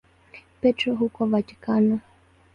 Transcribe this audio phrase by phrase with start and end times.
[0.61, 1.99] Petro huko Vatikano.